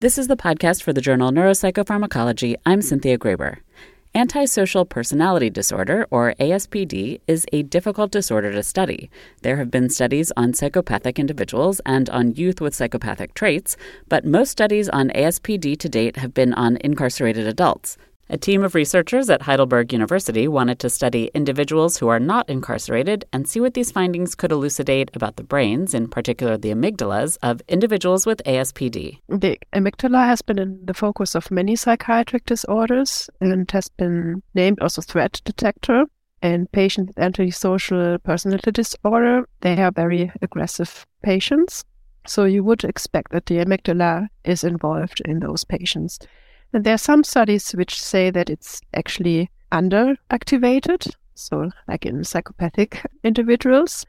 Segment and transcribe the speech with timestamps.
[0.00, 2.54] This is the podcast for the journal Neuropsychopharmacology.
[2.64, 3.58] I'm Cynthia Graber.
[4.14, 9.10] Antisocial personality disorder, or ASPD, is a difficult disorder to study.
[9.42, 13.76] There have been studies on psychopathic individuals and on youth with psychopathic traits,
[14.08, 17.98] but most studies on ASPD to date have been on incarcerated adults.
[18.32, 23.24] A team of researchers at Heidelberg University wanted to study individuals who are not incarcerated
[23.32, 27.60] and see what these findings could elucidate about the brains, in particular the amygdalas, of
[27.66, 29.18] individuals with ASPD.
[29.28, 34.78] The amygdala has been in the focus of many psychiatric disorders and has been named
[34.80, 36.04] also threat detector.
[36.40, 41.84] And patients with antisocial personality disorder, they are very aggressive patients.
[42.28, 46.20] So you would expect that the amygdala is involved in those patients.
[46.72, 53.04] And there are some studies which say that it's actually underactivated, so like in psychopathic
[53.24, 54.06] individuals,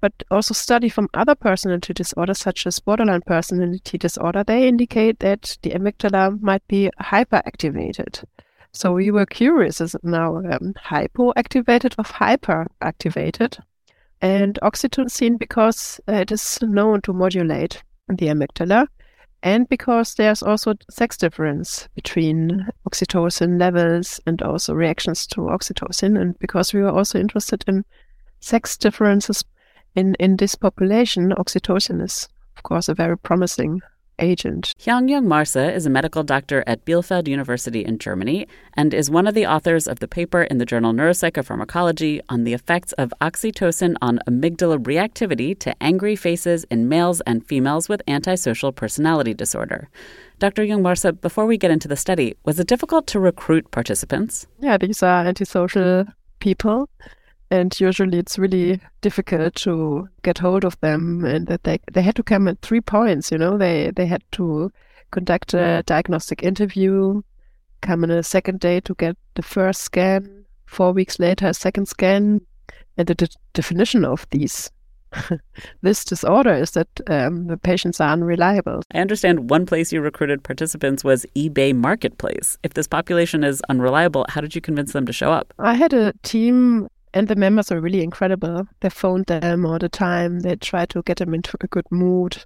[0.00, 5.58] but also study from other personality disorders such as borderline personality disorder, they indicate that
[5.62, 8.24] the amygdala might be hyperactivated.
[8.72, 13.60] So we were curious, is it now um, hypoactivated or hyperactivated?
[14.22, 18.86] And oxytocin, because uh, it is known to modulate the amygdala,
[19.42, 26.38] and because there's also sex difference between oxytocin levels and also reactions to oxytocin and
[26.38, 27.84] because we were also interested in
[28.40, 29.44] sex differences
[29.94, 33.80] in in this population oxytocin is of course a very promising
[34.20, 34.74] agent.
[34.84, 39.34] Haang Jeung-Maarse is a medical doctor at Bielefeld University in Germany and is one of
[39.34, 44.20] the authors of the paper in the journal Neuropsychopharmacology on the effects of oxytocin on
[44.28, 49.88] amygdala reactivity to angry faces in males and females with antisocial personality disorder.
[50.38, 50.64] Dr.
[50.64, 54.46] Young Marsa, before we get into the study, was it difficult to recruit participants?
[54.60, 56.06] Yeah, these are antisocial
[56.40, 56.88] people
[57.50, 62.14] and usually it's really difficult to get hold of them and that they they had
[62.16, 64.70] to come at three points you know they they had to
[65.10, 67.20] conduct a diagnostic interview
[67.80, 71.86] come in a second day to get the first scan four weeks later a second
[71.86, 72.40] scan
[72.96, 74.70] and the de- definition of these
[75.82, 78.82] this disorder is that um, the patients are unreliable.
[78.94, 82.56] I understand one place you recruited participants was eBay Marketplace.
[82.62, 85.52] If this population is unreliable, how did you convince them to show up?
[85.58, 88.66] I had a team and the members are really incredible.
[88.80, 90.40] They phoned them all the time.
[90.40, 92.44] They tried to get them into a good mood.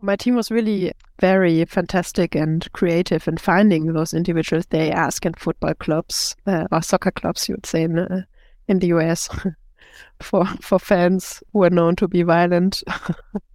[0.00, 5.34] My team was really very fantastic and creative in finding those individuals they ask in
[5.34, 8.22] football clubs uh, or soccer clubs, you would say in, uh,
[8.68, 9.28] in the US,
[10.20, 12.82] for for fans who are known to be violent.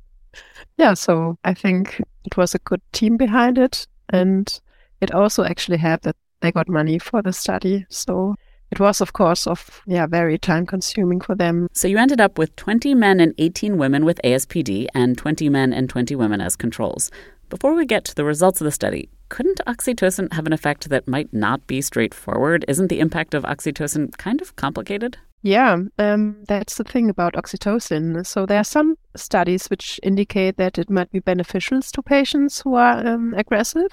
[0.77, 4.59] yeah, so I think it was a good team behind it, and
[4.99, 7.85] it also actually helped that they got money for the study.
[7.89, 8.35] So
[8.71, 11.67] it was, of course, of yeah, very time consuming for them.
[11.73, 15.73] So you ended up with 20 men and 18 women with ASPD and 20 men
[15.73, 17.11] and 20 women as controls.
[17.49, 21.07] Before we get to the results of the study, couldn't oxytocin have an effect that
[21.07, 22.63] might not be straightforward?
[22.69, 25.17] Isn't the impact of oxytocin kind of complicated?
[25.41, 28.25] Yeah, um, that's the thing about oxytocin.
[28.25, 32.75] So there are some studies which indicate that it might be beneficial to patients who
[32.75, 33.91] are um, aggressive,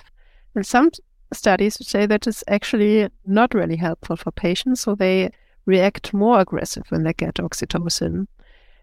[0.54, 0.90] and some
[1.32, 5.30] studies say that it's actually not really helpful for patients, so they
[5.66, 8.26] react more aggressive when they get oxytocin.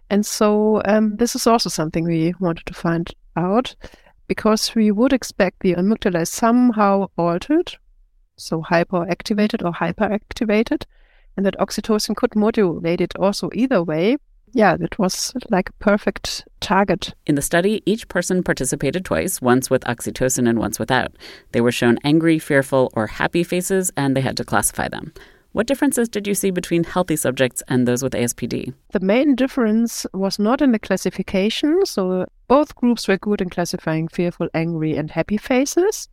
[0.09, 3.75] And so um, this is also something we wanted to find out
[4.27, 7.75] because we would expect the amygdala is somehow altered,
[8.37, 10.83] so hyperactivated or hyperactivated,
[11.37, 14.17] and that oxytocin could modulate it also either way
[14.55, 17.13] yeah, it was like a perfect target.
[17.27, 21.11] In the study, each person participated twice, once with oxytocin and once without.
[21.51, 25.13] They were shown angry, fearful, or happy faces, and they had to classify them.
[25.51, 28.73] What differences did you see between healthy subjects and those with ASPD?
[28.93, 31.85] The main difference was not in the classification.
[31.85, 36.07] So both groups were good in classifying fearful, angry, and happy faces.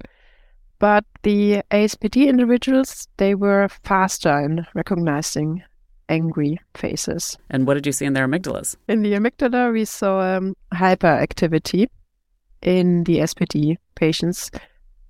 [0.80, 5.62] But the ASPD individuals, they were faster in recognizing
[6.12, 7.38] angry faces.
[7.50, 8.76] And what did you see in their amygdalas?
[8.88, 11.88] In the amygdala, we saw um, hyperactivity
[12.60, 14.50] in the SPD patients,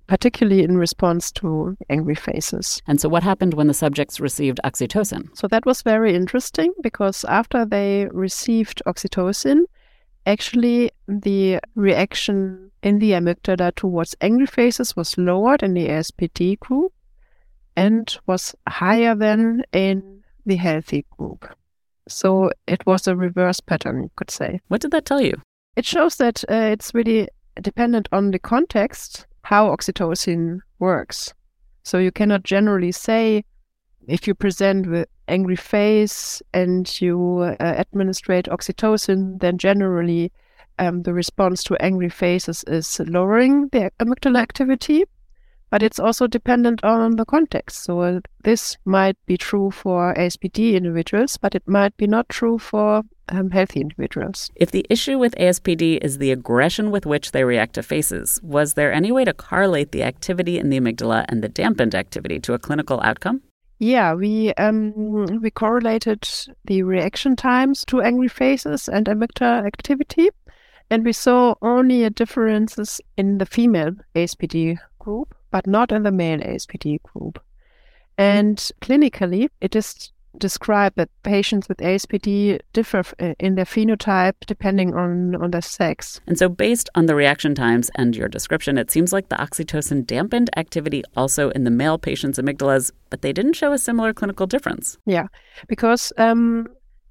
[0.07, 2.81] particularly in response to angry faces.
[2.87, 5.35] And so, what happened when the subjects received oxytocin?
[5.37, 9.65] So, that was very interesting because after they received oxytocin,
[10.25, 16.93] actually the reaction in the amygdala towards angry faces was lowered in the SPD group
[17.75, 21.47] and was higher than in the healthy group.
[22.07, 24.59] So it was a reverse pattern, you could say.
[24.67, 25.41] What did that tell you?
[25.75, 27.27] It shows that uh, it's really
[27.61, 31.33] dependent on the context how oxytocin works.
[31.83, 33.43] So you cannot generally say
[34.07, 40.31] if you present with angry face and you uh, administrate oxytocin, then generally
[40.79, 45.03] um, the response to angry faces is lowering the amygdala activity,
[45.73, 47.85] but it's also dependent on the context.
[47.85, 53.01] So this might be true for ASPD individuals, but it might be not true for
[53.29, 54.51] um, healthy individuals.
[54.55, 58.75] If the issue with ASPD is the aggression with which they react to faces, was
[58.75, 62.53] there any way to correlate the activity in the amygdala and the dampened activity to
[62.53, 63.41] a clinical outcome?
[63.79, 66.29] Yeah, we um, we correlated
[66.65, 70.29] the reaction times to angry faces and amygdala activity,
[70.91, 76.39] and we saw only differences in the female ASPD group but not in the male
[76.39, 77.39] ASPD group.
[78.17, 84.95] And clinically, it is described that patients with ASPD differ uh, in their phenotype depending
[84.95, 86.19] on, on their sex.
[86.25, 90.07] And so, based on the reaction times and your description, it seems like the oxytocin
[90.07, 94.47] dampened activity also in the male patients' amygdalas, but they didn't show a similar clinical
[94.47, 94.97] difference.
[95.05, 95.27] Yeah,
[95.67, 96.67] because um,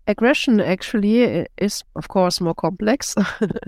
[0.08, 3.14] aggression actually is, of course, more complex.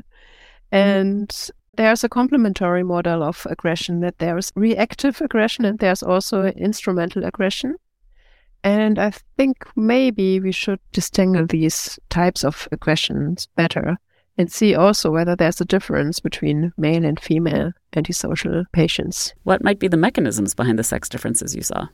[0.73, 1.33] and
[1.77, 7.77] there's a complementary model of aggression that there's reactive aggression and there's also instrumental aggression.
[8.63, 13.99] And I think maybe we should distinguish these types of aggressions better
[14.39, 19.33] and see also whether there's a difference between male and female antisocial patients.
[19.45, 21.87] What might be the mechanisms behind the sex differences you saw?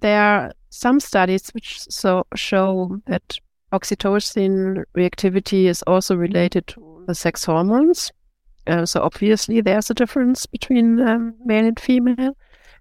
[0.00, 3.38] There are some studies which so show that
[3.72, 8.12] oxytocin reactivity is also related to the sex hormones.
[8.66, 12.36] Uh, so obviously there's a difference between um, male and female,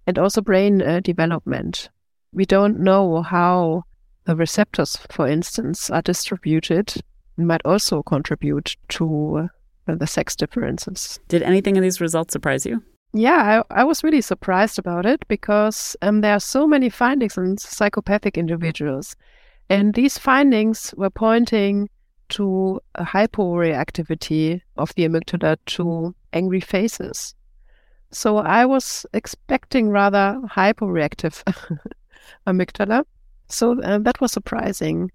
[0.07, 1.89] and also brain uh, development.
[2.33, 3.83] We don't know how
[4.25, 6.93] the receptors, for instance, are distributed
[7.37, 9.49] and might also contribute to
[9.87, 11.19] uh, the sex differences.
[11.27, 12.83] Did anything in these results surprise you?
[13.13, 17.37] Yeah, I, I was really surprised about it because um, there are so many findings
[17.37, 19.15] in psychopathic individuals.
[19.69, 21.89] And these findings were pointing
[22.29, 27.35] to a hyporeactivity of the amygdala to angry faces.
[28.11, 31.43] So I was expecting rather hyporeactive
[32.47, 33.05] amygdala.
[33.47, 35.11] So uh, that was surprising.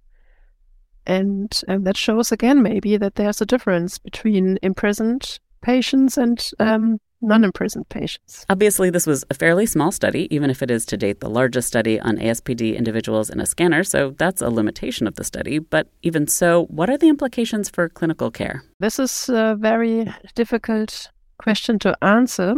[1.07, 7.01] And um, that shows again, maybe, that there's a difference between imprisoned patients and um,
[7.21, 8.45] non imprisoned patients.
[8.49, 11.69] Obviously, this was a fairly small study, even if it is to date the largest
[11.69, 15.59] study on ASPD individuals in a scanner, so that's a limitation of the study.
[15.59, 18.63] But even so, what are the implications for clinical care?
[18.79, 22.55] This is a very difficult question to answer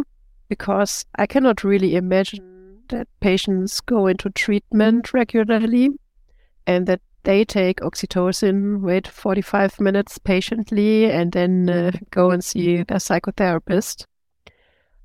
[0.49, 5.91] because I cannot really imagine that patients go into treatment regularly
[6.67, 12.82] and that they take oxytocin, wait 45 minutes patiently, and then uh, go and see
[12.82, 14.06] their psychotherapist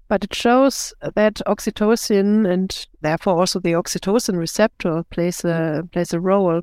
[0.07, 5.91] but it shows that oxytocin and therefore also the oxytocin receptor plays a mm.
[5.91, 6.61] plays a role.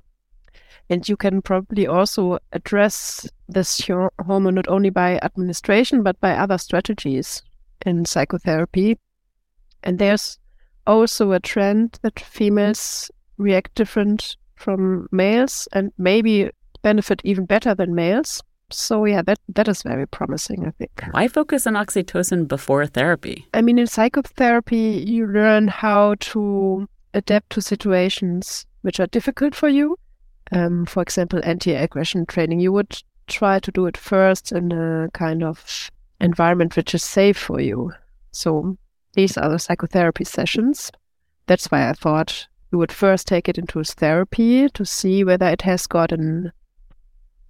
[0.90, 3.80] And you can probably also address this
[4.26, 7.42] hormone not only by administration but by other strategies
[7.86, 8.98] in psychotherapy.
[9.82, 10.38] And there's
[10.86, 16.50] also a trend that females react different from males and maybe
[16.82, 18.42] benefit even better than males.
[18.70, 21.04] So yeah, that that is very promising, I think.
[21.10, 23.46] Why focus on oxytocin before therapy?
[23.54, 29.68] I mean, in psychotherapy, you learn how to adapt to situations which are difficult for
[29.68, 29.96] you.
[30.52, 32.60] Um, for example, anti-aggression training.
[32.60, 35.90] You would try to do it first in a kind of
[36.20, 37.92] environment which is safe for you.
[38.32, 38.76] So
[39.14, 40.90] these are the psychotherapy sessions.
[41.46, 45.62] That's why I thought you would first take it into therapy to see whether it
[45.62, 46.52] has gotten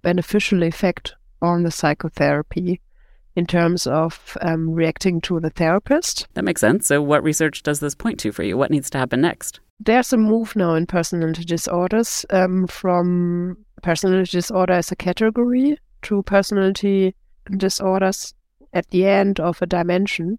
[0.05, 2.79] beneficial effect on the psychotherapy
[3.35, 6.27] in terms of um, reacting to the therapist.
[6.35, 6.87] That makes sense.
[6.87, 8.55] So, what research does this point to for you?
[8.55, 9.59] What needs to happen next?
[9.79, 16.23] There's a move now in personality disorders um, from personality disorder as a category to
[16.23, 17.15] personality
[17.57, 18.33] disorders
[18.73, 20.37] at the end of a dimension.